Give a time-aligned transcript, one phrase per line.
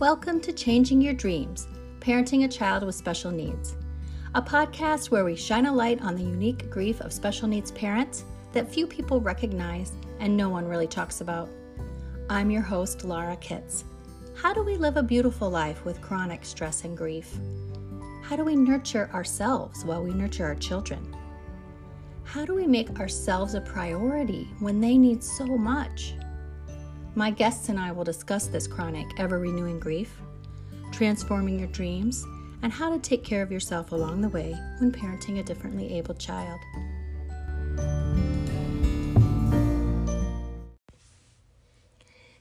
[0.00, 1.66] Welcome to Changing Your Dreams
[1.98, 3.74] Parenting a Child with Special Needs,
[4.36, 8.24] a podcast where we shine a light on the unique grief of special needs parents
[8.52, 9.90] that few people recognize
[10.20, 11.48] and no one really talks about.
[12.30, 13.82] I'm your host, Laura Kitts.
[14.36, 17.36] How do we live a beautiful life with chronic stress and grief?
[18.22, 21.16] How do we nurture ourselves while we nurture our children?
[22.22, 26.14] How do we make ourselves a priority when they need so much?
[27.18, 30.20] My guests and I will discuss this chronic, ever renewing grief,
[30.92, 32.24] transforming your dreams,
[32.62, 36.20] and how to take care of yourself along the way when parenting a differently abled
[36.20, 36.60] child.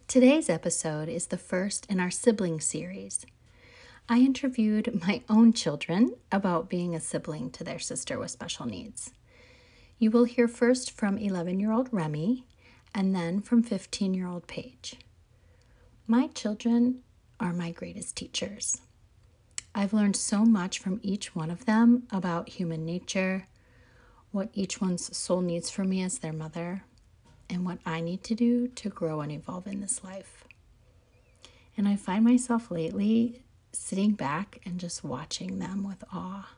[0.07, 3.25] Today's episode is the first in our sibling series.
[4.07, 9.11] I interviewed my own children about being a sibling to their sister with special needs.
[9.97, 12.45] You will hear first from 11 year old Remy
[12.97, 14.95] and then from 15 year old Paige.
[16.07, 17.03] My children
[17.39, 18.81] are my greatest teachers.
[19.75, 23.47] I've learned so much from each one of them about human nature,
[24.31, 26.83] what each one's soul needs from me as their mother,
[27.47, 30.43] and what I need to do to grow and evolve in this life.
[31.77, 36.49] And I find myself lately sitting back and just watching them with awe.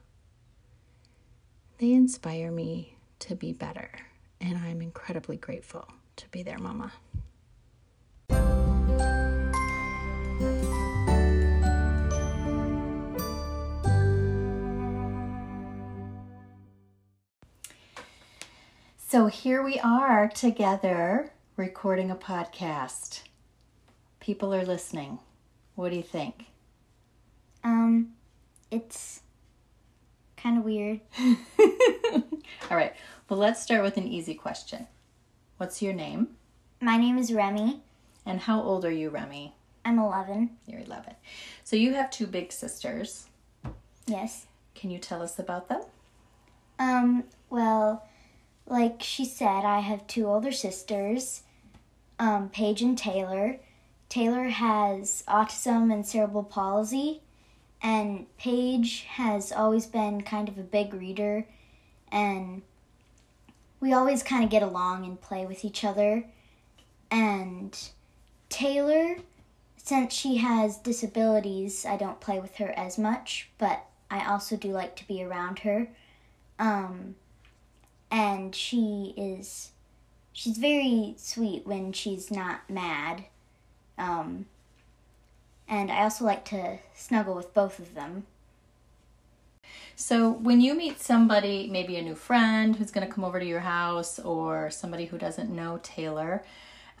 [1.76, 3.90] They inspire me to be better,
[4.40, 6.92] and I'm incredibly grateful to be their mama.
[19.10, 23.22] So here we are together recording a podcast.
[24.20, 25.18] People are listening.
[25.74, 26.44] What do you think?
[27.64, 28.12] Um,
[28.70, 29.22] it's
[30.36, 31.00] kind of weird.
[31.18, 32.94] All right.
[33.28, 34.86] Well, let's start with an easy question.
[35.60, 36.28] What's your name?
[36.80, 37.82] My name is Remy.
[38.24, 39.54] And how old are you, Remy?
[39.84, 40.56] I'm 11.
[40.66, 41.16] You're 11.
[41.64, 43.26] So you have two big sisters.
[44.06, 44.46] Yes.
[44.74, 45.82] Can you tell us about them?
[46.78, 48.08] Um, well,
[48.66, 51.42] like she said, I have two older sisters,
[52.18, 53.60] um, Paige and Taylor.
[54.08, 57.20] Taylor has autism and cerebral palsy,
[57.82, 61.44] and Paige has always been kind of a big reader,
[62.10, 62.62] and
[63.80, 66.24] we always kind of get along and play with each other.
[67.10, 67.76] And
[68.48, 69.16] Taylor,
[69.76, 74.68] since she has disabilities, I don't play with her as much, but I also do
[74.68, 75.88] like to be around her.
[76.58, 77.14] Um,
[78.10, 79.70] and she is
[80.32, 83.24] she's very sweet when she's not mad.
[83.96, 84.46] Um,
[85.68, 88.26] and I also like to snuggle with both of them.
[90.00, 93.44] So, when you meet somebody, maybe a new friend who's going to come over to
[93.44, 96.42] your house, or somebody who doesn't know Taylor,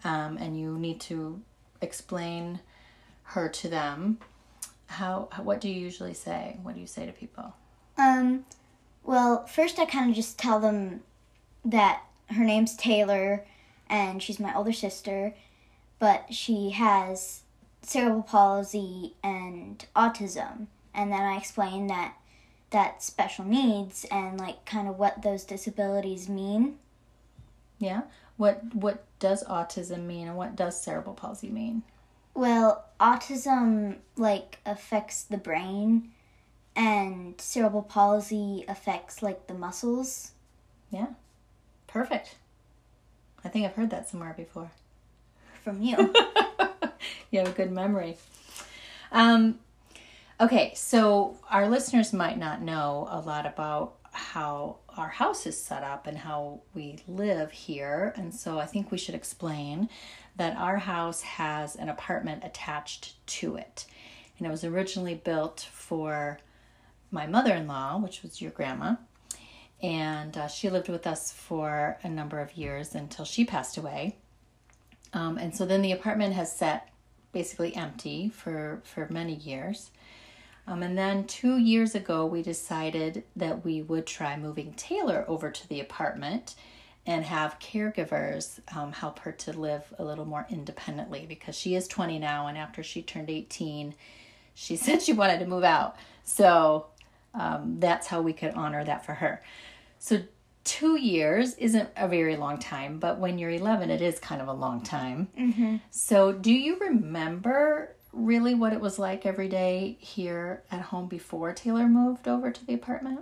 [0.04, 1.40] um, and you need to
[1.80, 2.60] explain
[3.22, 4.18] her to them,
[4.84, 6.58] how what do you usually say?
[6.62, 7.54] What do you say to people?
[7.96, 8.44] Um,
[9.02, 11.00] well, first I kind of just tell them
[11.64, 13.46] that her name's Taylor,
[13.88, 15.34] and she's my older sister,
[15.98, 17.40] but she has
[17.80, 22.16] cerebral palsy and autism, and then I explain that
[22.70, 26.78] that special needs and like kind of what those disabilities mean.
[27.78, 28.02] Yeah.
[28.36, 31.82] What what does autism mean and what does cerebral palsy mean?
[32.34, 36.12] Well, autism like affects the brain
[36.76, 40.32] and cerebral palsy affects like the muscles.
[40.90, 41.08] Yeah.
[41.86, 42.36] Perfect.
[43.44, 44.70] I think I've heard that somewhere before.
[45.64, 45.96] From you.
[47.30, 48.16] you have a good memory.
[49.12, 49.58] Um,
[50.40, 55.82] Okay, so our listeners might not know a lot about how our house is set
[55.82, 58.14] up and how we live here.
[58.16, 59.90] And so I think we should explain
[60.36, 63.84] that our house has an apartment attached to it.
[64.38, 66.38] And it was originally built for
[67.10, 68.96] my mother in law, which was your grandma.
[69.82, 74.16] And uh, she lived with us for a number of years until she passed away.
[75.12, 76.88] Um, and so then the apartment has sat
[77.32, 79.90] basically empty for, for many years.
[80.66, 85.50] Um, and then two years ago, we decided that we would try moving Taylor over
[85.50, 86.54] to the apartment
[87.06, 91.88] and have caregivers um, help her to live a little more independently because she is
[91.88, 92.46] 20 now.
[92.46, 93.94] And after she turned 18,
[94.54, 95.96] she said she wanted to move out.
[96.24, 96.86] So
[97.34, 99.42] um, that's how we could honor that for her.
[99.98, 100.20] So
[100.64, 104.48] two years isn't a very long time, but when you're 11, it is kind of
[104.48, 105.28] a long time.
[105.38, 105.76] Mm-hmm.
[105.90, 111.52] So, do you remember really what it was like every day here at home before
[111.52, 113.20] Taylor moved over to the apartment?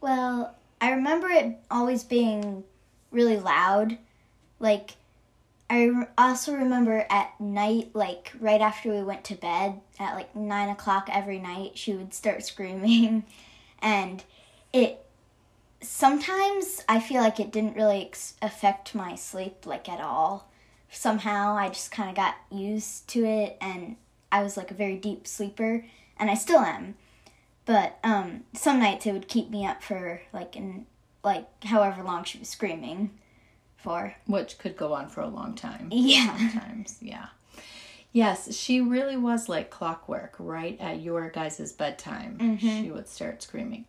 [0.00, 2.64] Well, I remember it always being
[3.10, 3.98] really loud.
[4.58, 4.92] Like,
[5.70, 10.68] I also remember at night, like right after we went to bed, at like nine
[10.68, 13.24] o'clock every night, she would start screaming,
[13.82, 14.22] and
[14.72, 14.98] it.
[15.80, 20.48] Sometimes I feel like it didn't really ex- affect my sleep like at all.
[20.90, 23.96] Somehow I just kind of got used to it, and
[24.32, 25.84] I was like a very deep sleeper,
[26.16, 26.96] and I still am.
[27.64, 30.86] But um, some nights it would keep me up for like in
[31.22, 33.10] like however long she was screaming
[33.76, 34.16] for.
[34.26, 35.88] Which could go on for a long time.
[35.92, 36.36] Yeah.
[36.36, 37.26] Sometimes, yeah.
[38.12, 40.34] Yes, she really was like clockwork.
[40.38, 43.86] Right at your guys' bedtime, she would start screaming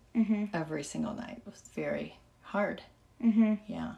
[0.53, 1.41] every single night.
[1.45, 2.83] It was very hard.
[3.21, 3.55] Mm-hmm.
[3.67, 3.93] Yeah.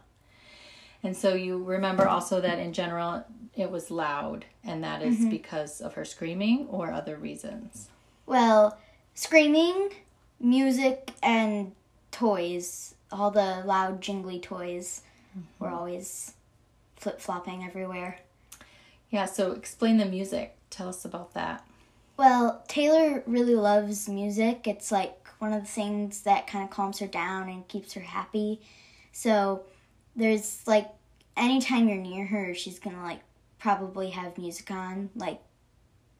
[1.03, 3.23] And so you remember also that in general
[3.55, 5.29] it was loud, and that is mm-hmm.
[5.29, 7.89] because of her screaming or other reasons.
[8.25, 8.77] Well,
[9.13, 9.91] screaming,
[10.39, 11.73] music, and
[12.11, 15.63] toys, all the loud, jingly toys, mm-hmm.
[15.63, 16.33] were always
[16.95, 18.19] flip flopping everywhere.
[19.09, 20.55] Yeah, so explain the music.
[20.69, 21.65] Tell us about that.
[22.17, 24.67] Well, Taylor really loves music.
[24.67, 28.01] It's like one of the things that kind of calms her down and keeps her
[28.01, 28.61] happy.
[29.11, 29.63] So
[30.15, 30.89] there's like
[31.37, 33.19] anytime you're near her, she's gonna like
[33.65, 35.09] probably have music on.
[35.15, 35.41] Like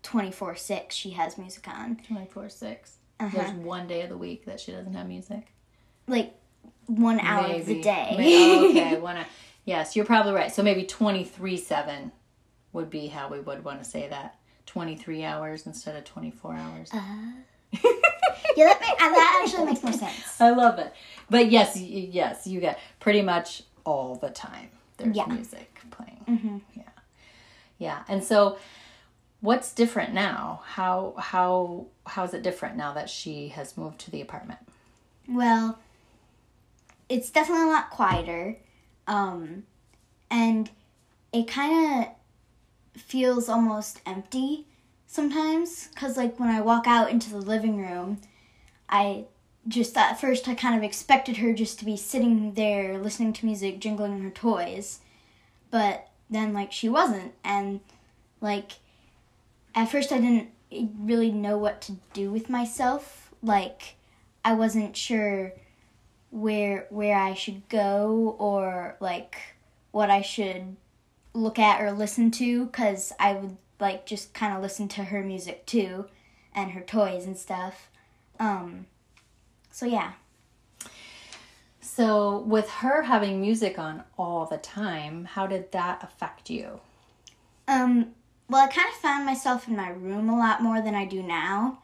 [0.01, 1.97] 24 6, she has music on.
[2.07, 2.97] 24 6.
[3.19, 3.38] Uh-huh.
[3.38, 5.53] There's one day of the week that she doesn't have music.
[6.07, 6.33] Like
[6.88, 8.15] one hour of the day.
[8.19, 9.27] Oh, okay, wanna.
[9.63, 10.51] Yes, you're probably right.
[10.51, 12.12] So maybe 23 7
[12.74, 14.39] would be how we would want to say that.
[14.65, 16.89] 23 hours instead of 24 hours.
[16.92, 16.97] Uh,
[18.57, 20.42] yeah, that, make, uh, that actually makes more sense.
[20.42, 20.92] I love it.
[21.30, 24.69] But yes, yes, you get pretty much all the time.
[24.97, 25.27] There's Yeah.
[25.27, 26.39] music playing.
[26.39, 26.85] hmm Yeah,
[27.77, 28.04] yeah.
[28.07, 28.57] And so,
[29.42, 30.62] what's different now?
[30.66, 34.60] How how how's it different now that she has moved to the apartment?
[35.27, 35.80] Well,
[37.10, 38.57] it's definitely a lot quieter.
[39.07, 39.63] Um,
[40.30, 40.69] and
[41.31, 44.66] it kind of feels almost empty
[45.07, 48.19] sometimes because, like, when I walk out into the living room,
[48.89, 49.25] I
[49.68, 53.45] just at first I kind of expected her just to be sitting there listening to
[53.45, 55.00] music, jingling her toys.
[55.71, 57.33] But then, like, she wasn't.
[57.44, 57.80] And,
[58.42, 58.74] like,
[59.74, 60.50] at first I didn't
[61.00, 63.33] really know what to do with myself.
[63.42, 63.95] Like,
[64.44, 65.54] I wasn't sure
[66.36, 69.38] where where I should go or like
[69.92, 70.75] what I should
[71.33, 75.24] look at or listen to cuz I would like just kind of listen to her
[75.24, 76.10] music too
[76.54, 77.89] and her toys and stuff.
[78.38, 78.88] Um
[79.71, 80.13] so yeah.
[81.86, 86.80] So, with her having music on all the time, how did that affect you?
[87.68, 88.14] Um
[88.50, 91.24] well, I kind of found myself in my room a lot more than I do
[91.24, 91.80] now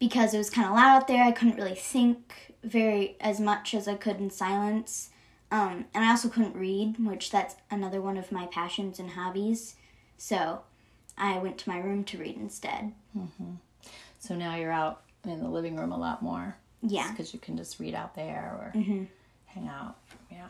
[0.00, 1.22] because it was kind of loud out there.
[1.22, 5.10] I couldn't really think very as much as I could in silence.
[5.52, 9.76] Um, and I also couldn't read, which that's another one of my passions and hobbies.
[10.18, 10.62] So
[11.16, 12.92] I went to my room to read instead.
[14.18, 16.56] So now you're out in the living room a lot more.
[16.80, 17.10] Yeah.
[17.10, 19.06] Because you can just read out there or Mhm.
[19.54, 19.96] Hang out.
[20.30, 20.48] Yeah.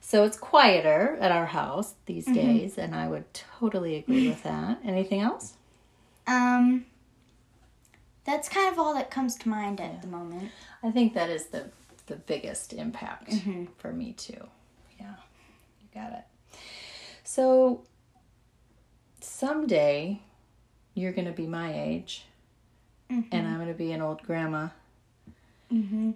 [0.00, 2.34] So it's quieter at our house these Mm-hmm.
[2.34, 4.78] days, and I would totally agree with that.
[4.84, 5.54] Anything else?
[6.26, 6.86] Um,
[8.24, 10.50] that's kind of all that comes to mind at the moment.
[10.82, 11.70] I think that is the
[12.06, 13.64] the biggest impact Mm-hmm.
[13.76, 14.46] for me too.
[14.98, 15.14] Yeah,
[15.82, 16.24] you got it.
[17.24, 17.82] So
[19.20, 20.20] someday
[20.94, 22.24] you're going to be my age,
[23.10, 24.68] and I'm going to be an old grandma.
[25.72, 26.12] Mm-hmm.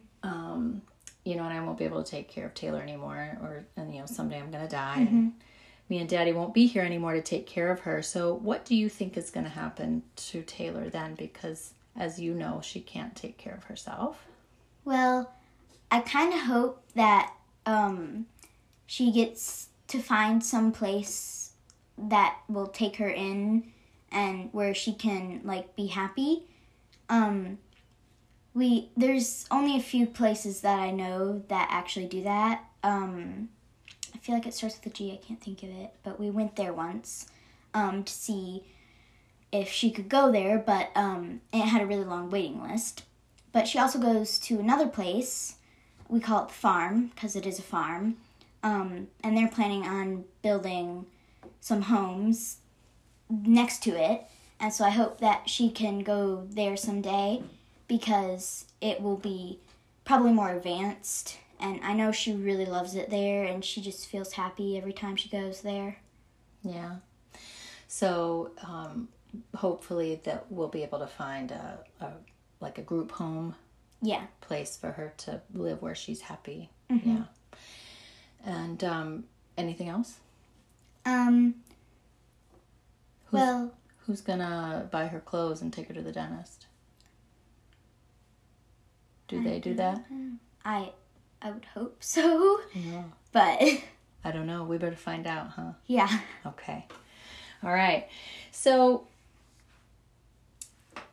[1.24, 3.94] You know, and I won't be able to take care of Taylor anymore, or and
[3.94, 5.16] you know someday I'm going to die, Mm-hmm.
[5.16, 5.32] and
[5.88, 8.02] me and Daddy won't be here anymore to take care of her.
[8.02, 11.14] So what do you think is going to happen to Taylor then?
[11.14, 14.24] Because as you know, she can't take care of herself.
[14.84, 15.30] Well,
[15.90, 17.34] I kind of hope that
[17.66, 18.26] um,
[18.86, 21.52] she gets to find some place
[21.98, 23.70] that will take her in
[24.10, 26.44] and where she can like be happy.
[27.10, 27.58] Um,
[28.54, 32.64] we there's only a few places that I know that actually do that.
[32.82, 33.48] Um,
[34.14, 35.12] I feel like it starts with a G.
[35.12, 37.26] I can't think of it, but we went there once
[37.74, 38.64] um, to see
[39.50, 43.04] if she could go there, but um, it had a really long waiting list.
[43.52, 45.56] But she also goes to another place.
[46.08, 48.16] We call it the farm because it is a farm.
[48.62, 51.06] Um, and they're planning on building
[51.60, 52.58] some homes
[53.28, 54.24] next to it.
[54.60, 57.42] And so I hope that she can go there someday
[57.92, 59.58] because it will be
[60.06, 61.36] probably more advanced.
[61.60, 65.14] And I know she really loves it there and she just feels happy every time
[65.14, 65.98] she goes there.
[66.64, 66.96] Yeah.
[67.88, 69.08] So um,
[69.54, 72.08] hopefully that we'll be able to find a, a
[72.60, 73.54] like a group home
[74.00, 74.22] Yeah.
[74.40, 76.70] place for her to live where she's happy.
[76.90, 77.10] Mm-hmm.
[77.16, 77.22] Yeah.
[78.46, 79.24] And um,
[79.58, 80.18] anything else?
[81.04, 81.56] Um.
[83.26, 83.72] Who's- Well,
[84.06, 86.66] Who's gonna buy her clothes and take her to the dentist?
[89.32, 90.04] Do they do that?
[90.64, 90.92] I
[91.40, 93.04] I would hope so, Yeah.
[93.32, 93.60] but
[94.24, 94.62] I don't know.
[94.64, 95.72] We better find out, huh?
[95.86, 96.20] yeah.
[96.46, 96.86] Okay.
[97.64, 98.08] All right.
[98.50, 99.06] So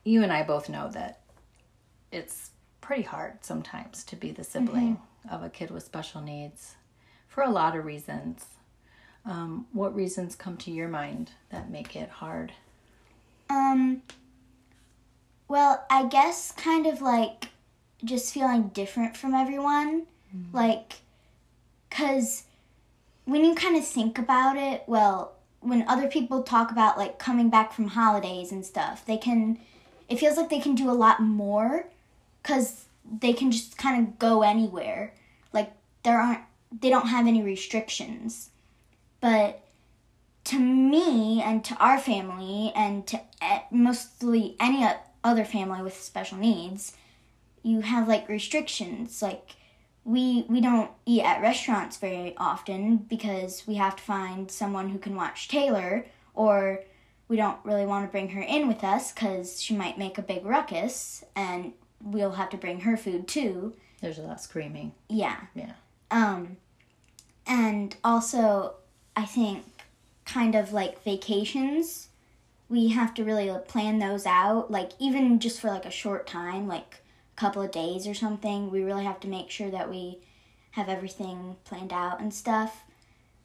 [0.04, 1.22] you and I both know that
[2.12, 5.00] it's pretty hard sometimes to be the sibling
[5.32, 6.76] of a kid with special needs
[7.28, 8.46] for a lot of reasons.
[9.26, 12.52] Um, what reasons come to your mind that make it hard?
[13.50, 14.02] Um.
[15.48, 17.48] Well, I guess kind of like
[18.04, 20.56] just feeling different from everyone, mm-hmm.
[20.56, 20.96] like,
[21.90, 22.44] cause
[23.26, 27.50] when you kind of think about it, well, when other people talk about like coming
[27.50, 29.60] back from holidays and stuff, they can.
[30.08, 31.86] It feels like they can do a lot more,
[32.44, 32.86] cause
[33.20, 35.14] they can just kind of go anywhere.
[35.54, 35.72] Like
[36.04, 36.42] there aren't.
[36.72, 38.50] They don't have any restrictions,
[39.22, 39.64] but
[40.46, 43.22] to me and to our family and to
[43.70, 44.88] mostly any
[45.24, 46.94] other family with special needs
[47.64, 49.56] you have like restrictions like
[50.06, 54.98] we we don't eat at restaurants very often because we have to find someone who
[54.98, 56.82] can watch Taylor or
[57.28, 60.22] we don't really want to bring her in with us cuz she might make a
[60.22, 64.94] big ruckus and we'll have to bring her food too There's a lot of screaming.
[65.10, 65.42] yeah.
[65.54, 65.74] Yeah.
[66.12, 66.58] Um,
[67.46, 68.76] and also,
[69.16, 69.66] I think
[70.26, 72.08] kind of like vacations,
[72.70, 74.72] we have to really like, plan those out.
[74.72, 76.99] Like even just for like a short time, like
[77.40, 80.20] couple of days or something, we really have to make sure that we
[80.72, 82.84] have everything planned out and stuff.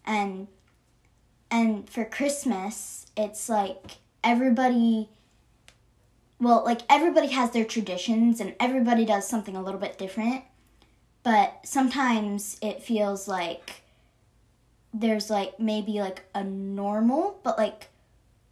[0.05, 0.49] And
[1.51, 5.09] and for Christmas, it's like everybody
[6.41, 10.45] well, like everybody has their traditions and everybody does something a little bit different
[11.25, 13.83] but sometimes it feels like
[14.93, 17.89] there's like maybe like a normal but like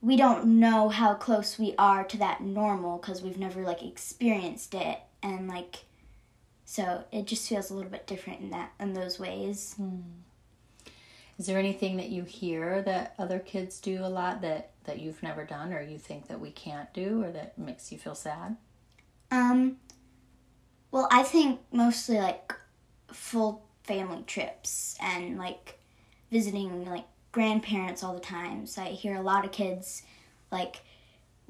[0.00, 4.74] we don't know how close we are to that normal because we've never like experienced
[4.74, 5.84] it and like
[6.64, 9.76] so it just feels a little bit different in that in those ways
[11.38, 15.22] Is there anything that you hear that other kids do a lot that that you've
[15.22, 18.56] never done or you think that we can't do or that makes you feel sad?
[19.30, 19.76] um
[20.90, 22.54] well i think mostly like
[23.12, 25.78] full family trips and like
[26.30, 28.66] visiting like grandparents all the time.
[28.66, 30.02] So I hear a lot of kids
[30.50, 30.82] like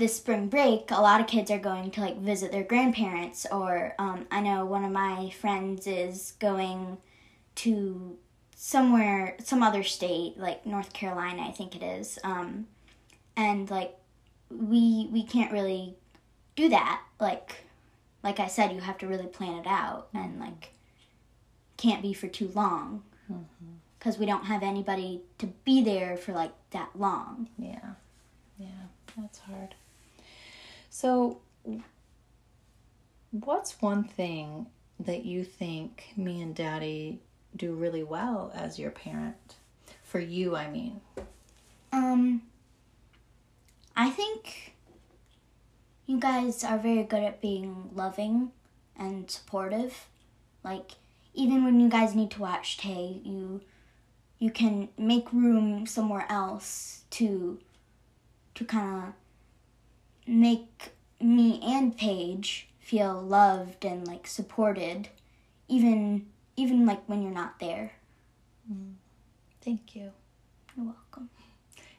[0.02, 3.94] this spring break, a lot of kids are going to like visit their grandparents or
[4.00, 6.98] um, I know one of my friends is going
[7.54, 8.18] to
[8.56, 12.18] somewhere some other state like North Carolina, I think it is.
[12.24, 12.66] Um,
[13.36, 13.94] and like
[14.50, 15.94] we we can't really
[16.56, 17.00] do that.
[17.20, 17.58] Like
[18.24, 20.72] like I said, you have to really plan it out and like
[21.76, 23.04] can't be for too long
[24.00, 27.50] because we don't have anybody to be there for like that long.
[27.56, 27.90] Yeah.
[28.58, 29.76] Yeah, that's hard.
[30.94, 31.40] So
[33.30, 34.66] what's one thing
[35.00, 37.22] that you think me and daddy
[37.56, 39.56] do really well as your parent?
[40.04, 41.00] For you, I mean.
[41.92, 42.42] Um,
[43.96, 44.74] I think
[46.04, 48.52] you guys are very good at being loving
[48.94, 50.08] and supportive.
[50.62, 50.90] Like
[51.32, 53.62] even when you guys need to watch Tay, you
[54.38, 57.58] you can make room somewhere else to
[58.56, 59.14] to kind of
[60.26, 65.08] make me and Paige feel loved and like supported,
[65.68, 66.26] even
[66.56, 67.92] even like when you're not there.
[69.60, 70.12] Thank you.
[70.76, 71.30] You're welcome.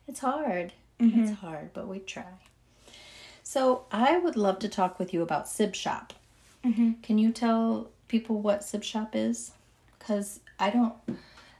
[0.07, 0.73] It's hard.
[0.99, 1.23] Mhm.
[1.23, 2.25] It's hard, but we try.
[3.41, 6.13] So I would love to talk with you about Sib Shop.
[6.63, 7.01] Mhm.
[7.01, 9.51] Can you tell people what Sib Shop is?
[9.97, 10.93] Because I don't.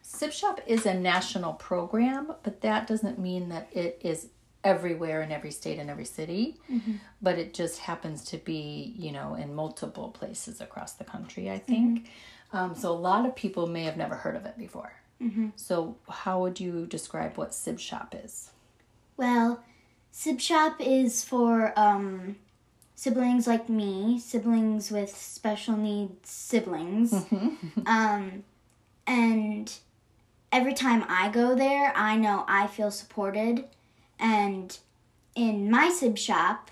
[0.02, 4.28] Sib Shop is a national program, but that doesn't mean that it is
[4.64, 6.60] everywhere in every state and every city.
[7.22, 11.60] But it just happens to be, you know, in multiple places across the country, I
[11.60, 12.10] think.
[12.54, 14.94] Um, so a lot of people may have never heard of it before.
[15.56, 18.52] So, how would you describe what Sib Shop is?
[19.16, 19.64] Well,
[20.12, 22.36] Sib Shop is for um,
[22.96, 27.14] siblings like me, siblings with special needs siblings.
[27.86, 28.44] um,
[29.08, 29.72] and
[30.52, 33.66] every time I go there, I know I feel supported.
[34.24, 34.76] And
[35.36, 36.72] in my Sib Shop,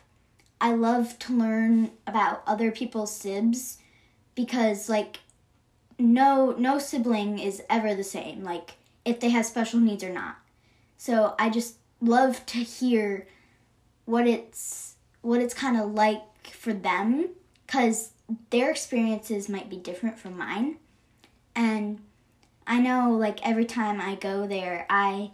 [0.62, 3.78] I love to learn about other people's sibs
[4.34, 5.20] because, like,
[6.02, 8.72] no no sibling is ever the same like
[9.06, 10.38] if they have special needs or not.
[10.98, 13.28] So i just love to hear
[14.06, 17.30] what it's what it's kind of like for them
[17.68, 18.12] cuz
[18.50, 20.78] their experiences might be different from mine.
[21.56, 22.02] And
[22.66, 25.32] i know like every time i go there i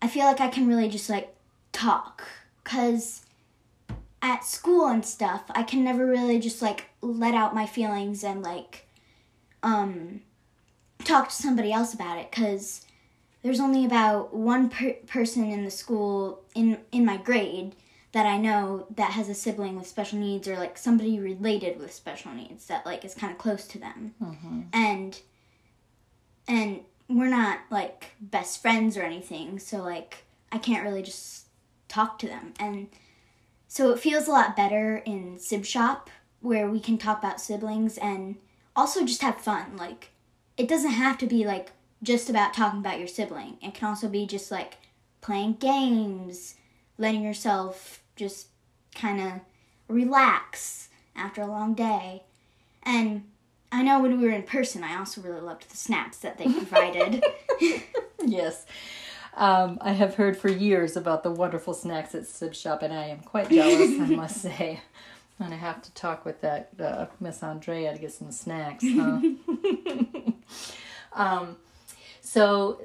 [0.00, 1.34] I feel like I can really just like
[1.72, 2.24] talk
[2.64, 3.22] cuz
[4.20, 8.42] at school and stuff, I can never really just like let out my feelings and
[8.42, 8.86] like
[9.62, 10.22] um
[11.04, 12.84] talk to somebody else about it cuz
[13.42, 17.74] there's only about one per- person in the school in in my grade
[18.12, 21.92] that I know that has a sibling with special needs or like somebody related with
[21.92, 24.14] special needs that like is kind of close to them.
[24.22, 24.60] Mm-hmm.
[24.72, 25.20] And
[26.46, 31.46] and we're not like best friends or anything, so like I can't really just
[31.88, 32.52] talk to them.
[32.60, 32.88] And
[33.66, 36.10] so it feels a lot better in Sib Shop
[36.40, 38.36] where we can talk about siblings and
[38.76, 39.76] also just have fun.
[39.76, 40.10] Like
[40.56, 41.72] it doesn't have to be like
[42.02, 43.56] just about talking about your sibling.
[43.62, 44.74] It can also be just like
[45.20, 46.54] playing games,
[46.96, 48.48] letting yourself just
[48.94, 49.40] kind of
[49.88, 52.22] relax after a long day.
[52.82, 53.24] And
[53.70, 56.44] I know when we were in person, I also really loved the snacks that they
[56.44, 57.22] provided.
[58.24, 58.64] yes.
[59.34, 63.06] Um, I have heard for years about the wonderful snacks at Sib Shop, and I
[63.06, 64.80] am quite jealous, I must say.
[65.38, 68.84] And I have to talk with that uh, Miss Andrea to get some snacks.
[68.84, 69.20] Huh?
[71.12, 71.56] um,
[72.20, 72.80] so,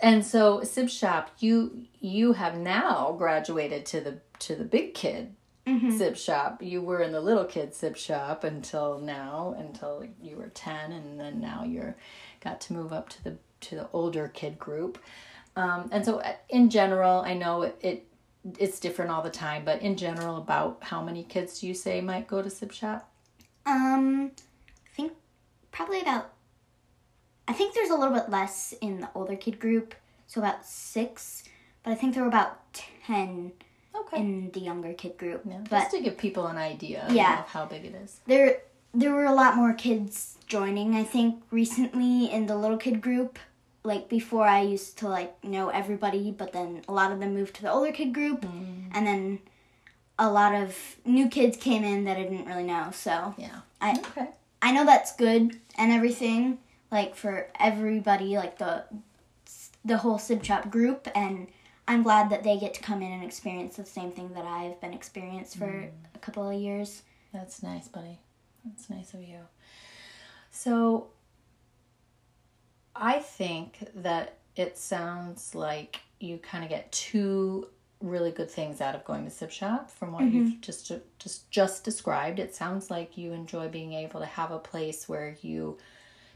[0.00, 5.34] and so Sib Shop, you you have now graduated to the to the big kid
[5.66, 5.96] Mhm.
[5.96, 6.62] Sib Shop.
[6.62, 11.18] You were in the little kid Sib Shop until now, until you were ten, and
[11.18, 11.96] then now you're
[12.40, 14.98] got to move up to the to the older kid group.
[15.56, 18.06] Um, and so, uh, in general, I know it, it
[18.58, 22.00] it's different all the time, but in general, about how many kids do you say
[22.00, 23.10] might go to Sib Shop?
[23.64, 24.32] Um,
[24.86, 25.12] I think
[25.72, 26.30] probably about.
[27.46, 29.94] I think there's a little bit less in the older kid group,
[30.26, 31.44] so about six.
[31.82, 32.58] But I think there were about
[33.06, 33.52] ten
[33.96, 34.18] Okay.
[34.18, 35.42] in the younger kid group.
[35.44, 37.40] yeah, but just to give people an idea Yeah.
[37.40, 38.20] of how big it is.
[38.26, 38.58] there
[38.96, 40.94] there were a lot more kids joining.
[40.94, 43.38] I think recently in the little kid group.
[43.86, 47.54] Like before, I used to like know everybody, but then a lot of them moved
[47.56, 48.90] to the older kid group, Mm.
[48.94, 49.40] and then
[50.18, 52.90] a lot of new kids came in that I didn't really know.
[52.92, 53.60] So Yeah.
[53.80, 54.28] I Okay.
[54.62, 56.58] I know that's good and everything,
[56.90, 58.84] like for everybody, like the
[59.84, 61.48] the whole Sib Shop group, and
[61.86, 64.80] I'm glad that they get to come in and experience the same thing that I've
[64.80, 65.90] been experienced for mm.
[66.14, 67.02] a couple of years.
[67.32, 68.20] That's nice, buddy.
[68.64, 69.40] That's nice of you.
[70.50, 71.08] So,
[72.96, 77.68] I think that it sounds like you kind of get two
[78.00, 80.60] really good things out of going to Sib Shop from what you've mm-hmm.
[80.60, 82.38] just just just described.
[82.38, 85.78] It sounds like you enjoy being able to have a place where you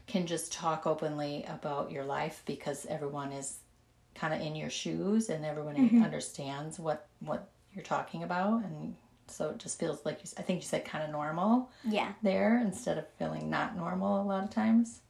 [0.07, 3.59] can just talk openly about your life because everyone is
[4.19, 6.03] kind of in your shoes and everyone mm-hmm.
[6.03, 8.95] understands what what you're talking about and
[9.27, 12.59] so it just feels like you, I think you said kind of normal Yeah, there
[12.59, 15.01] instead of feeling not normal a lot of times.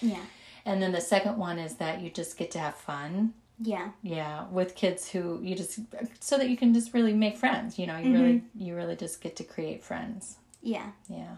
[0.00, 0.24] yeah,
[0.64, 3.34] And then the second one is that you just get to have fun.
[3.60, 5.78] yeah, Yeah, with kids who you just
[6.20, 8.60] so that you can just really make friends, you know, you really mm-hmm.
[8.64, 10.36] you really just get to create friends.
[10.62, 10.90] yeah.
[11.08, 11.36] Yeah.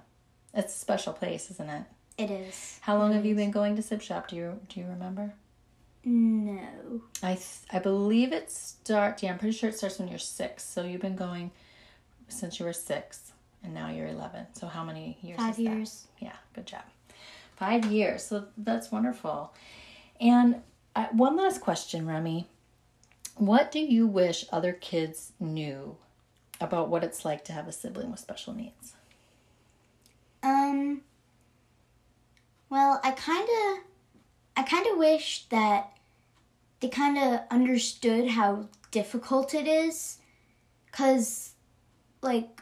[0.55, 1.85] It's a special place, isn't it?
[2.17, 2.79] It is.
[2.83, 4.29] How long have you been going to Sib Shop?
[4.29, 5.35] Do you do you remember?
[6.11, 7.03] No.
[7.23, 9.23] I th- I believe it starts.
[9.23, 10.64] Yeah, I'm pretty sure it starts when you're six.
[10.64, 11.51] So you've been going
[12.29, 14.47] since you were six, and now you're eleven.
[14.55, 15.37] So how many years?
[15.37, 15.62] Five is that?
[15.62, 16.07] years.
[16.18, 16.81] Yeah, good job.
[17.57, 18.25] Five years.
[18.25, 19.53] So that's wonderful.
[20.18, 20.62] And
[20.97, 22.47] uh, one last question, Remy.
[23.37, 25.97] What do you wish other kids knew
[26.59, 28.94] about what it's like to have a sibling with special needs?
[30.42, 31.03] Um.
[32.71, 33.85] Well, I kind of,
[34.57, 35.98] I kind of wish that
[36.81, 40.19] they kind of understood how difficult it is,
[40.93, 41.53] cause,
[42.23, 42.61] like,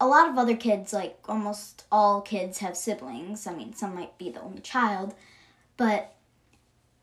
[0.00, 3.46] a lot of other kids, like almost all kids, have siblings.
[3.46, 5.14] I mean, some might be the only child,
[5.76, 6.14] but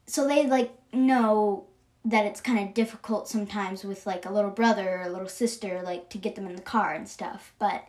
[0.07, 1.65] so they like know
[2.05, 5.81] that it's kind of difficult sometimes with like a little brother or a little sister,
[5.83, 7.87] like to get them in the car and stuff, but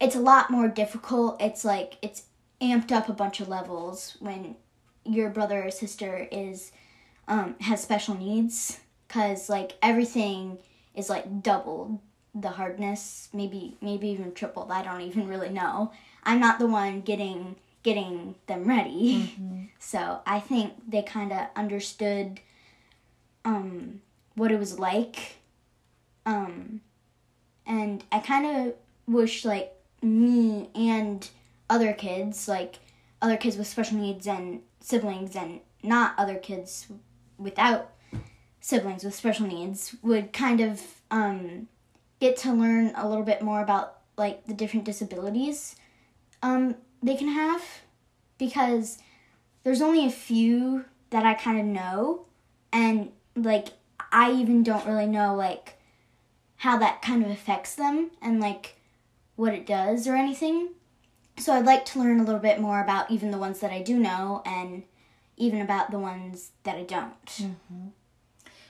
[0.00, 1.40] it's a lot more difficult.
[1.40, 2.24] It's like it's
[2.60, 4.56] amped up a bunch of levels when
[5.04, 6.72] your brother or sister is
[7.28, 10.58] um, has special needs because like everything
[10.94, 11.98] is like doubled
[12.34, 15.92] the hardness maybe maybe even tripled i don't even really know.
[16.24, 19.34] I'm not the one getting getting them ready.
[19.78, 22.40] So i think they kind of understood
[23.44, 24.00] um
[24.34, 25.36] what it was like
[26.24, 26.80] um
[27.66, 28.74] and i kind of
[29.06, 31.28] wish like me and
[31.68, 32.76] other kids like
[33.20, 36.86] other kids with special needs and siblings and not other kids
[37.38, 37.90] without
[38.60, 41.68] siblings with special needs would kind of um,
[42.20, 45.76] get to learn a little bit more about like the different disabilities
[46.42, 47.62] um, they can have
[48.38, 48.98] because
[49.62, 52.26] there's only a few that I kind of know
[52.72, 53.68] and like
[54.12, 55.78] I even don't really know like
[56.56, 58.76] how that kind of affects them and like
[59.36, 60.70] what it does or anything.
[61.38, 63.82] So I'd like to learn a little bit more about even the ones that I
[63.82, 64.84] do know and
[65.36, 67.48] even about the ones that I don't.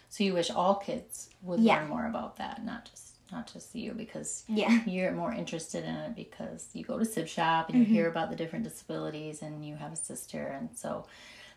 [0.09, 1.81] So you wish all kids would Yeah.
[1.81, 4.85] learn more about that, not just not just you, because Yeah.
[4.87, 8.31] you're more interested in it because you go to Sib Shop and you hear about
[8.31, 11.07] the different disabilities, and you have a sister, and so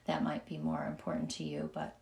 [0.06, 1.70] that might be more important to you.
[1.74, 1.96] But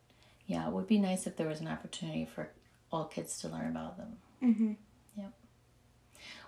[0.48, 2.50] yeah, it would be nice if there was an opportunity for
[2.92, 4.18] all kids to learn about them.
[4.42, 4.74] Mm-hmm.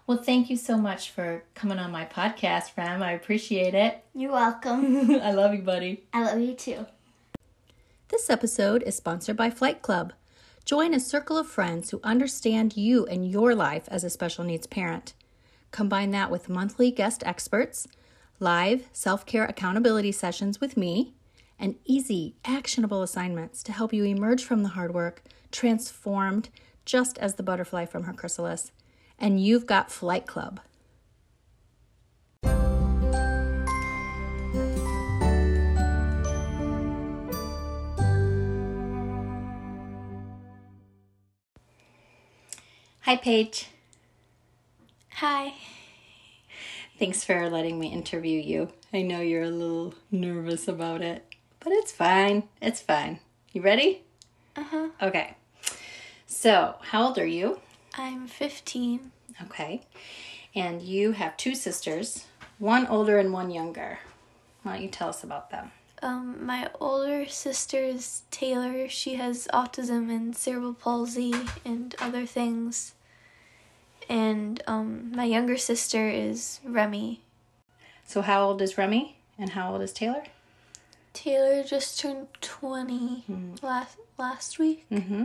[0.08, 0.18] Yep.
[0.18, 3.04] Well, thank you so much for coming on my podcast, Ram.
[3.04, 4.04] I appreciate it.
[4.16, 5.12] You're welcome.
[5.22, 6.04] I love you, buddy.
[6.14, 6.86] I love you too.
[8.08, 10.14] This episode is sponsored by Flight Club.
[10.64, 14.68] Join a circle of friends who understand you and your life as a special needs
[14.68, 15.14] parent.
[15.72, 17.88] Combine that with monthly guest experts,
[18.40, 21.14] live self care accountability sessions with me,
[21.60, 26.50] and easy, actionable assignments to help you emerge from the hard work transformed
[26.86, 28.72] just as the butterfly from her chrysalis.
[29.20, 30.60] And you've got Flight Club.
[43.02, 43.68] Hi, Paige.
[45.14, 45.54] Hi.
[47.00, 48.70] Thanks for letting me interview you.
[48.92, 51.24] I know you're a little nervous about it,
[51.62, 52.50] but it's fine.
[52.62, 53.20] It's fine.
[53.54, 54.02] You ready?
[54.58, 54.90] Uh huh.
[55.02, 55.36] Okay.
[56.26, 57.62] So, how old are you?
[57.98, 59.12] I'm 15.
[59.44, 59.82] Okay.
[60.56, 62.26] And you have two sisters,
[62.60, 64.00] one older and one younger.
[64.64, 65.72] Why don't you tell us about them?
[66.02, 68.88] Um, my older sister is Taylor.
[68.88, 71.34] She has autism and cerebral palsy
[71.66, 72.94] and other things.
[74.08, 77.22] And um, my younger sister is Remy.
[78.06, 80.24] So, how old is Remy and how old is Taylor?
[81.14, 83.24] Taylor just turned 20
[83.62, 85.24] last last week, Mm-hmm.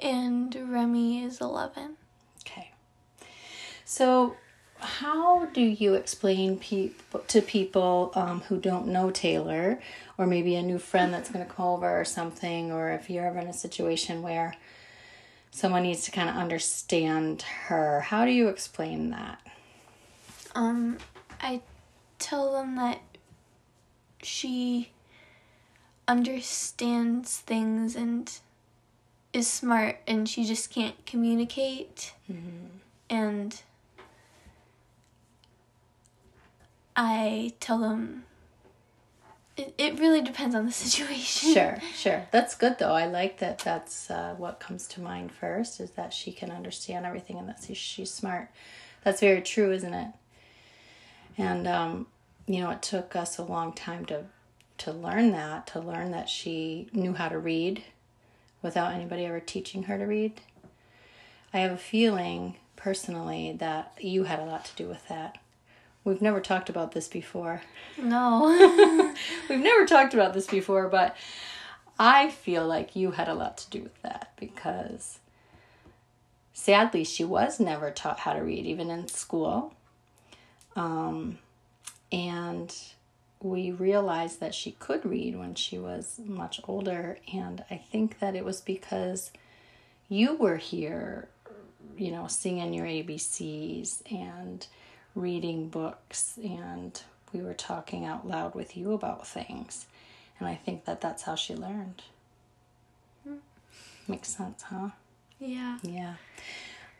[0.00, 1.96] and Remy is 11.
[3.86, 4.36] So,
[4.80, 9.80] how do you explain peop- to people um, who don't know Taylor,
[10.18, 13.24] or maybe a new friend that's going to come over or something, or if you're
[13.24, 14.56] ever in a situation where
[15.52, 19.40] someone needs to kind of understand her, how do you explain that?
[20.56, 20.98] Um,
[21.40, 21.62] I
[22.18, 23.00] tell them that
[24.20, 24.90] she
[26.08, 28.32] understands things and
[29.32, 32.14] is smart and she just can't communicate.
[33.08, 33.60] And
[36.96, 38.24] I tell them
[39.56, 41.52] it, it really depends on the situation.
[41.52, 42.26] Sure, sure.
[42.30, 42.92] That's good though.
[42.92, 43.58] I like that.
[43.60, 47.62] That's uh, what comes to mind first is that she can understand everything and that
[47.66, 48.50] she- she's smart.
[49.02, 50.08] That's very true, isn't it?
[51.38, 52.06] And um,
[52.46, 54.24] you know, it took us a long time to
[54.78, 55.66] to learn that.
[55.68, 57.82] To learn that she knew how to read
[58.62, 60.40] without anybody ever teaching her to read.
[61.54, 65.38] I have a feeling personally that you had a lot to do with that.
[66.06, 67.62] We've never talked about this before.
[67.98, 68.46] No.
[69.50, 71.16] We've never talked about this before, but
[71.98, 75.18] I feel like you had a lot to do with that because
[76.52, 79.74] sadly she was never taught how to read, even in school.
[80.76, 81.38] Um,
[82.12, 82.72] and
[83.40, 88.36] we realized that she could read when she was much older, and I think that
[88.36, 89.32] it was because
[90.08, 91.26] you were here,
[91.98, 94.64] you know, singing your ABCs and
[95.16, 97.00] reading books, and
[97.32, 99.86] we were talking out loud with you about things.
[100.38, 102.02] And I think that that's how she learned.
[103.24, 103.36] Hmm.
[104.06, 104.90] Makes sense, huh?
[105.40, 105.78] yeah.
[105.82, 106.14] Yeah.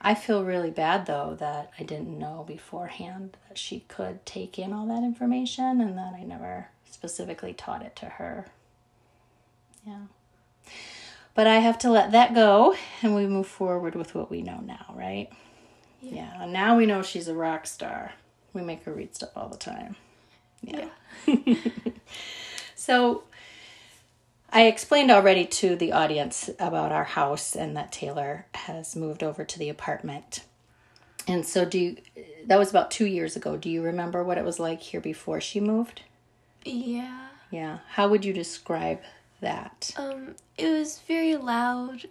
[0.00, 4.72] I feel really bad though that I didn't know beforehand that she could take in
[4.72, 8.46] all that information and that I never specifically taught it to her.
[9.86, 10.02] Yeah.
[11.34, 14.60] But I have to let that go and we move forward with what we know
[14.60, 15.30] now, right?
[16.14, 16.42] Yeah.
[16.42, 18.12] And now we know she's a rock star.
[18.52, 19.96] We make her read stuff all the time.
[20.62, 20.88] Yeah.
[22.74, 23.24] so
[24.50, 29.44] I explained already to the audience about our house and that Taylor has moved over
[29.44, 30.44] to the apartment.
[31.28, 31.96] And so do you
[32.46, 33.56] that was about 2 years ago.
[33.56, 36.02] Do you remember what it was like here before she moved?
[36.64, 37.26] Yeah.
[37.50, 37.78] Yeah.
[37.90, 39.00] How would you describe
[39.40, 39.92] that?
[39.96, 42.06] Um, it was very loud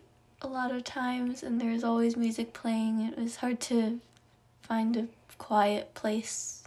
[0.46, 3.02] a lot of times, and there's always music playing.
[3.02, 4.00] It was hard to
[4.62, 5.08] find a
[5.40, 6.64] quiet place.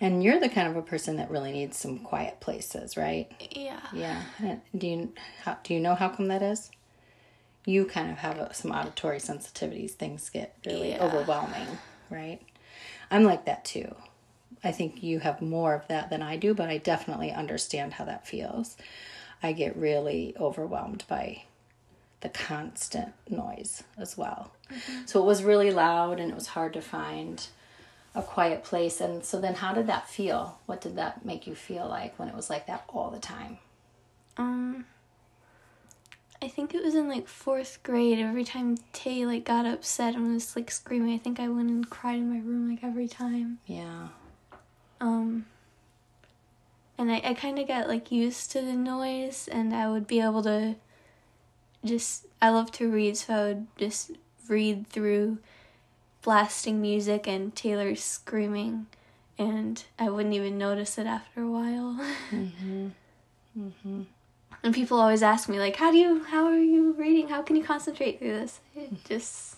[0.00, 3.30] And you're the kind of a person that really needs some quiet places, right?
[3.50, 3.80] Yeah.
[3.92, 4.22] Yeah.
[4.76, 5.12] Do you
[5.44, 6.70] how, do you know how come that is?
[7.64, 9.92] You kind of have uh, some auditory sensitivities.
[9.92, 11.04] Things get really Yeah.
[11.04, 11.78] overwhelming,
[12.10, 12.40] right?
[13.10, 13.94] I'm like that too.
[14.64, 18.04] I think you have more of that than I do, but I definitely understand how
[18.04, 18.76] that feels.
[19.42, 21.42] I get really overwhelmed by
[22.20, 24.52] the constant noise as well.
[25.06, 27.46] So it was really loud and it was hard to find
[28.14, 29.00] a quiet place.
[29.00, 30.58] And so then how did that feel?
[30.66, 33.58] What did that make you feel like when it was like that all the time?
[34.36, 34.84] Um,
[36.40, 38.18] I think it was in like fourth grade.
[38.18, 41.88] Every time Tay like got upset and was like screaming, I think I went and
[41.88, 43.58] cried in my room like every time.
[43.66, 44.08] Yeah.
[45.00, 45.46] Um,
[47.02, 50.20] and I, I kind of got like used to the noise, and I would be
[50.20, 50.76] able to
[51.84, 52.26] just.
[52.40, 54.12] I love to read, so I would just
[54.48, 55.38] read through
[56.22, 58.86] blasting music and Taylor screaming,
[59.36, 62.00] and I wouldn't even notice it after a while.
[62.30, 62.88] Mm-hmm.
[63.58, 64.02] Mm-hmm.
[64.62, 66.22] And people always ask me like, "How do you?
[66.24, 67.28] How are you reading?
[67.28, 69.56] How can you concentrate through this?" It just,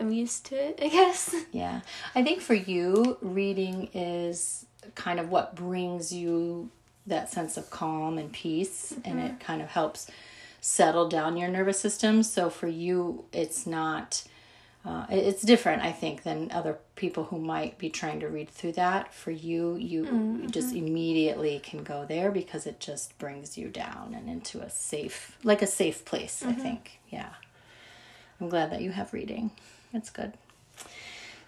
[0.00, 1.34] I'm used to it, I guess.
[1.52, 1.82] Yeah.
[2.14, 6.70] I think for you, reading is kind of what brings you
[7.06, 9.38] that sense of calm and peace, and it mm-hmm.
[9.38, 10.10] kind of helps
[10.60, 12.22] settle down your nervous system.
[12.22, 14.24] So for you, it's not.
[14.86, 18.72] Uh, it's different, I think, than other people who might be trying to read through
[18.72, 19.14] that.
[19.14, 20.86] For you, you you just mm-hmm.
[20.86, 25.62] immediately can go there because it just brings you down and into a safe, like
[25.62, 26.42] a safe place.
[26.46, 27.30] I think, yeah.
[28.40, 29.52] I'm glad that you have reading.
[29.94, 30.34] It's good.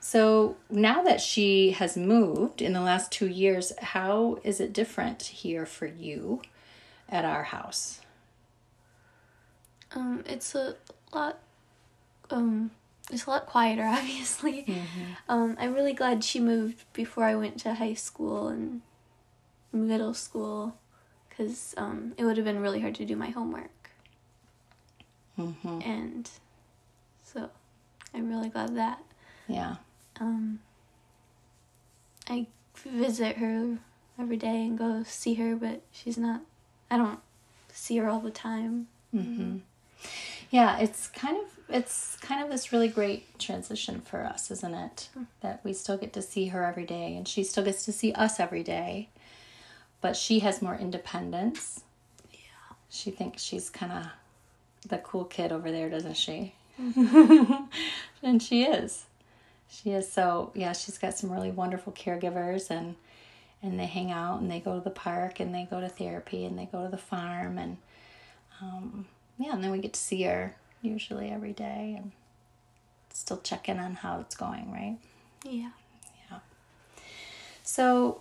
[0.07, 5.21] So now that she has moved in the last two years, how is it different
[5.21, 6.43] here for you
[7.09, 8.01] at our house?
[9.97, 10.77] Um, it's a
[11.13, 11.41] lot.
[12.31, 12.71] Um,
[13.11, 14.81] it's a lot quieter, obviously.
[15.29, 18.83] Um, I'm really glad she moved before I went to high school and
[19.73, 20.77] middle school,
[21.29, 23.91] because um, it would have been really hard to do my homework.
[25.37, 25.81] Mm-hmm.
[25.83, 26.31] And
[27.25, 27.51] so,
[28.15, 29.01] I'm really glad that.
[29.49, 29.77] Yeah.
[30.21, 30.61] Um,
[32.29, 33.79] I visit her
[34.19, 36.43] every day and go see her, but she's not.
[36.91, 37.21] I don't
[37.73, 38.89] see her all the time.
[39.15, 39.59] Mm-hmm.
[40.51, 45.09] Yeah, it's kind of it's kind of this really great transition for us, isn't it?
[45.41, 48.13] That we still get to see her every day and she still gets to see
[48.13, 49.09] us every day.
[50.01, 51.83] But she has more independence.
[52.31, 52.39] Yeah.
[52.89, 54.07] She thinks she's kind of
[54.89, 56.55] the cool kid over there, doesn't she?
[58.23, 59.07] and she is.
[59.69, 62.97] She is so yeah, she's got some really wonderful caregivers and
[63.63, 66.45] and they hang out and they go to the park and they go to therapy
[66.45, 67.79] and they go to the farm and
[68.61, 69.07] um,
[69.39, 72.13] yeah, and then we get to see her usually every day and
[73.13, 74.99] still check in on how it's going, right?
[75.45, 75.71] Yeah.
[77.67, 78.21] So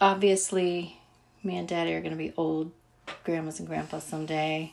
[0.00, 0.98] obviously,
[1.42, 2.72] me and Daddy are going to be old
[3.22, 4.72] grandmas and grandpas someday,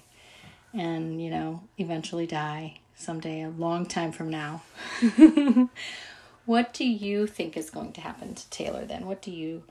[0.74, 4.64] and you know, eventually die someday, a long time from now.
[6.46, 9.06] what do you think is going to happen to Taylor then?
[9.06, 9.64] What do you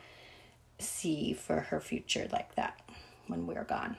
[0.78, 2.80] see for her future like that
[3.26, 3.96] when we're gone?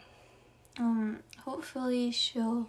[0.77, 2.67] Um, hopefully she'll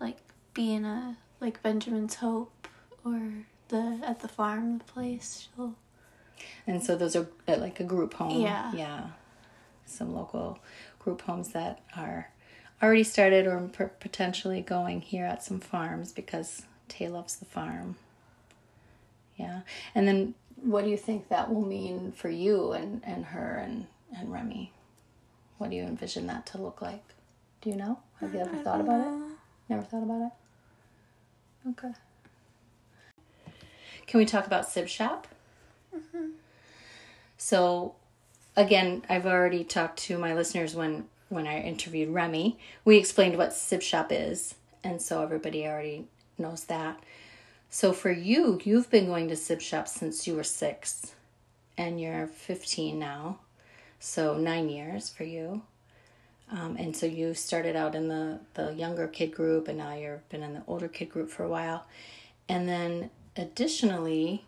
[0.00, 0.18] like
[0.54, 2.68] be in a like Benjamin's Hope
[3.04, 3.20] or
[3.68, 5.48] the at the farm place.
[5.54, 5.74] She'll
[6.66, 8.42] And so those are like a group home.
[8.42, 8.72] Yeah.
[8.74, 9.06] Yeah.
[9.84, 10.58] Some local
[10.98, 12.30] group homes that are
[12.82, 17.96] already started or p- potentially going here at some farms because Tay loves the farm.
[19.36, 19.60] Yeah.
[19.94, 23.86] And then what do you think that will mean for you and, and her and,
[24.16, 24.72] and Remy?
[25.58, 27.02] What do you envision that to look like?
[27.60, 27.98] Do you know?
[28.20, 29.32] Have you ever thought about it?
[29.68, 30.32] Never thought about
[31.66, 31.70] it?
[31.70, 31.92] Okay.
[34.06, 35.26] Can we talk about Sib Shop?
[37.38, 37.94] So,
[38.56, 42.58] again, I've already talked to my listeners when when I interviewed Remy.
[42.84, 46.06] We explained what Sib Shop is, and so everybody already
[46.38, 47.02] knows that.
[47.70, 51.14] So for you, you've been going to Sib Shop since you were six,
[51.76, 53.40] and you're 15 now,
[53.98, 55.62] so nine years for you.
[56.50, 60.28] Um, and so you started out in the the younger kid group, and now you've
[60.28, 61.86] been in the older kid group for a while,
[62.48, 64.44] and then additionally,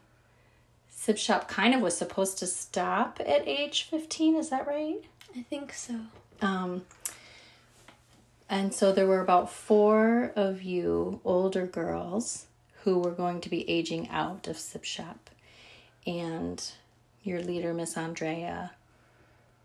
[0.89, 5.03] Sib Shop kind of was supposed to stop at age 15, is that right?
[5.37, 5.95] I think so.
[6.41, 6.83] Um,
[8.49, 12.47] and so there were about four of you older girls
[12.85, 15.31] who were going to be aging out of Sib Shop.
[16.07, 16.63] And
[17.23, 18.73] your leader, Miss Andrea,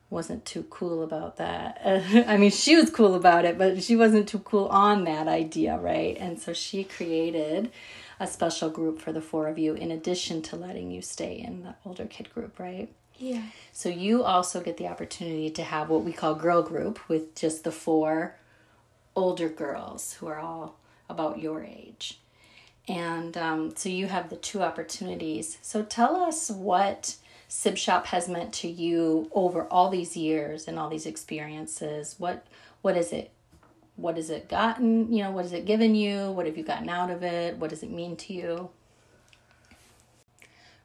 [0.09, 1.81] wasn't too cool about that.
[2.27, 5.77] I mean, she was cool about it, but she wasn't too cool on that idea,
[5.77, 6.17] right?
[6.19, 7.71] And so she created
[8.19, 11.63] a special group for the four of you in addition to letting you stay in
[11.63, 12.89] the older kid group, right?
[13.17, 13.43] Yeah.
[13.71, 17.63] So you also get the opportunity to have what we call girl group with just
[17.63, 18.35] the four
[19.15, 22.19] older girls who are all about your age.
[22.87, 25.57] And um, so you have the two opportunities.
[25.61, 27.15] So tell us what
[27.47, 32.15] Sib Shop has meant to you over all these years and all these experiences.
[32.17, 32.45] What
[32.81, 33.31] what is it?
[33.95, 35.13] What has it gotten?
[35.13, 36.31] You know, what has it given you?
[36.31, 37.57] What have you gotten out of it?
[37.57, 38.69] What does it mean to you?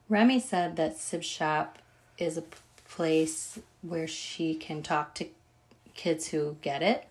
[0.08, 1.78] Remy said that Sib Shop
[2.18, 2.44] is a
[2.88, 5.26] place where she can talk to
[5.94, 7.06] kids who get it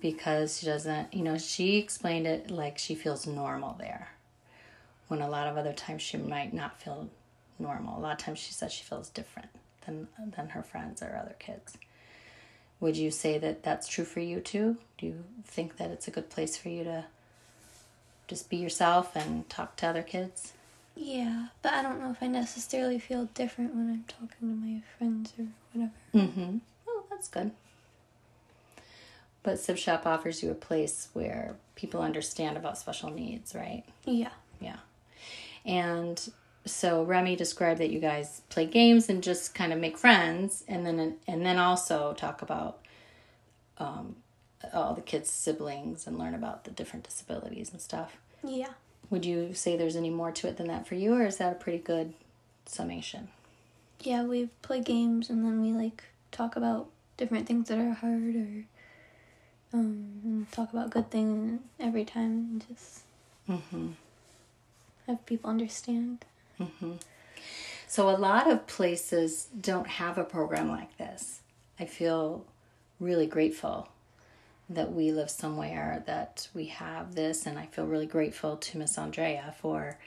[0.00, 4.08] because she doesn't, you know, she explained it like she feels normal there.
[5.08, 7.08] When a lot of other times she might not feel
[7.58, 7.98] normal.
[7.98, 9.48] A lot of times she says she feels different
[9.86, 11.76] than than her friends or other kids.
[12.80, 14.76] Would you say that that's true for you too?
[14.98, 17.04] Do you think that it's a good place for you to
[18.26, 20.52] just be yourself and talk to other kids?
[20.94, 24.82] Yeah, but I don't know if I necessarily feel different when I'm talking to my
[24.98, 25.92] friends or whatever.
[26.14, 26.58] Mm-hmm.
[26.88, 27.52] Oh, that's good.
[29.42, 33.82] But Sib Shop offers you a place where people understand about special needs, right?
[34.04, 34.30] Yeah.
[34.60, 34.76] Yeah.
[35.64, 36.30] And
[36.64, 40.86] so Remy described that you guys play games and just kind of make friends, and
[40.86, 42.78] then and then also talk about
[43.78, 44.16] um,
[44.72, 48.16] all the kids' siblings and learn about the different disabilities and stuff.
[48.44, 48.74] Yeah.
[49.12, 51.52] Would you say there's any more to it than that for you, or is that
[51.52, 52.14] a pretty good
[52.64, 53.28] summation?
[54.00, 58.34] Yeah, we play games and then we like talk about different things that are hard
[58.34, 58.64] or
[59.74, 63.00] um talk about good things every time and just
[63.50, 63.88] Mm-hmm.
[65.06, 66.24] have people understand.
[66.58, 66.92] Mm-hmm.
[67.88, 71.40] So a lot of places don't have a program like this.
[71.78, 72.46] I feel
[72.98, 73.88] really grateful
[74.70, 78.96] that we live somewhere that we have this, and I feel really grateful to Miss
[78.96, 79.98] Andrea for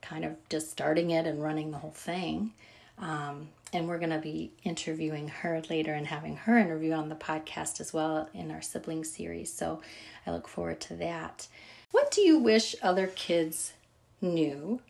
[0.00, 2.52] kind of just starting it and running the whole thing.
[2.98, 7.14] Um, and we're going to be interviewing her later and having her interview on the
[7.14, 9.52] podcast as well in our sibling series.
[9.52, 9.80] So
[10.26, 11.46] I look forward to that.
[11.92, 13.72] What do you wish other kids
[14.20, 14.80] knew?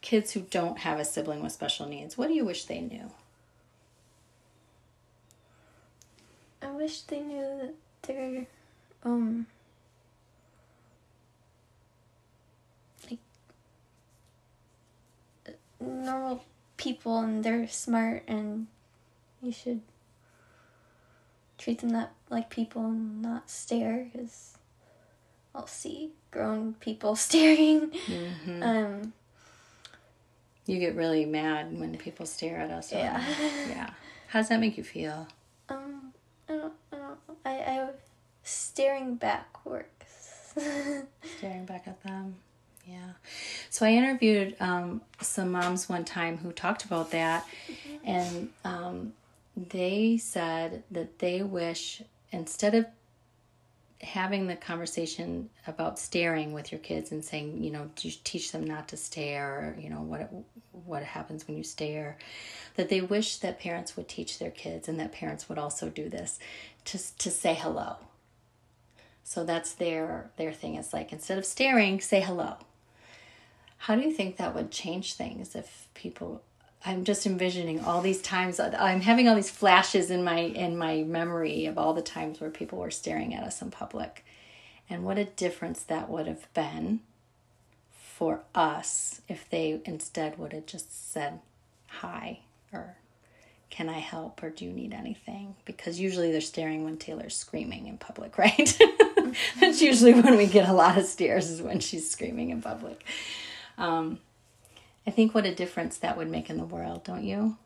[0.00, 3.10] Kids who don't have a sibling with special needs, what do you wish they knew?
[6.62, 7.74] I wish they knew that
[8.08, 8.46] they're
[9.04, 9.46] um
[13.08, 13.18] like
[15.80, 16.44] normal
[16.76, 18.66] people and they're smart and
[19.42, 19.80] you should
[21.58, 24.56] treat them that like people and not stare because
[25.54, 27.90] I'll see grown people staring.
[27.90, 28.62] Mm-hmm.
[28.62, 29.12] Um
[30.66, 32.92] You get really mad when people stare at us.
[32.92, 33.22] Yeah.
[33.68, 33.90] Yeah.
[34.28, 35.26] How does that make you feel?
[35.68, 36.12] um
[36.48, 37.88] I don't I don't I I
[38.78, 40.54] staring back works.
[41.38, 42.36] Staring back at them.
[42.86, 43.10] Yeah.
[43.70, 47.44] So I interviewed um, some moms one time who talked about that,
[48.04, 49.14] and um,
[49.56, 52.86] they said that they wish instead of
[54.00, 58.52] having the conversation about staring with your kids and saying, you know, do you teach
[58.52, 60.32] them not to stare, or, you know, what
[60.70, 62.16] what happens when you stare,
[62.76, 66.08] that they wish that parents would teach their kids and that parents would also do
[66.08, 66.38] this,
[66.84, 67.96] just to say hello.
[69.28, 70.76] So that's their their thing.
[70.76, 72.56] It's like instead of staring, say hello.
[73.76, 76.40] How do you think that would change things if people
[76.82, 81.02] I'm just envisioning all these times I'm having all these flashes in my in my
[81.02, 84.24] memory of all the times where people were staring at us in public.
[84.88, 87.00] And what a difference that would have been
[87.90, 91.40] for us if they instead would have just said
[91.88, 92.40] hi
[92.72, 92.96] or
[93.68, 95.54] can I help or do you need anything?
[95.66, 98.78] Because usually they're staring when Taylor's screaming in public, right?
[99.60, 103.04] That's usually when we get a lot of stares is when she's screaming in public.
[103.76, 104.18] Um,
[105.06, 107.56] I think what a difference that would make in the world, don't you?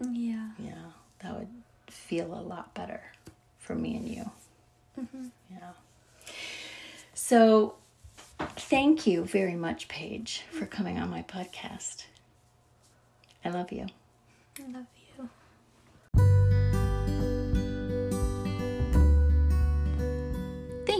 [0.00, 0.48] yeah.
[0.58, 0.72] Yeah,
[1.20, 1.48] that would
[1.88, 3.00] feel a lot better
[3.58, 4.30] for me and you.
[5.50, 5.70] Yeah.
[7.14, 7.74] So,
[8.38, 12.04] thank you very much, Paige, for coming on my podcast.
[13.44, 13.86] I love you.
[14.58, 14.86] I love
[16.16, 16.49] you.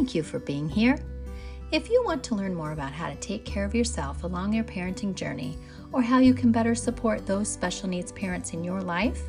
[0.00, 0.98] Thank you for being here.
[1.72, 4.64] If you want to learn more about how to take care of yourself along your
[4.64, 5.58] parenting journey
[5.92, 9.20] or how you can better support those special needs parents in your life,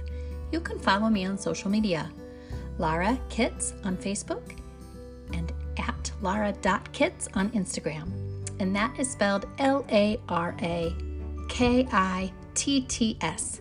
[0.53, 2.09] you can follow me on social media.
[2.77, 4.57] Lara Kitts on Facebook
[5.33, 8.09] and at lara.kitts on Instagram.
[8.61, 10.95] And that is spelled L A R A
[11.49, 13.59] K I T T S.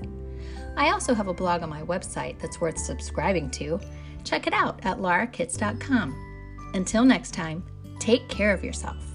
[0.76, 3.80] I also have a blog on my website that's worth subscribing to.
[4.22, 6.30] Check it out at larakitts.com.
[6.75, 7.62] Until next time,
[7.99, 9.10] take care of yourself.